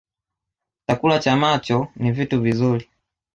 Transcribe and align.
Chakula 0.87 1.19
cha 1.19 1.35
macho 1.35 1.87
ni 1.95 2.11
vitu 2.11 2.41
vizuri 2.41 2.89